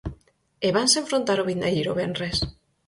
E 0.67 0.69
vanse 0.75 0.97
enfrontar 1.03 1.37
o 1.39 1.47
vindeiro 1.49 1.97
venres. 1.99 2.37